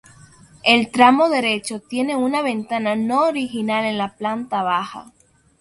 El 0.63 0.89
tramo 0.89 1.29
derecho 1.29 1.79
tiene 1.79 2.15
una 2.15 2.41
ventana 2.41 2.95
no 2.95 3.25
original 3.25 3.85
en 3.85 3.99
la 3.99 4.15
planta 4.15 4.63
baja. 4.63 5.11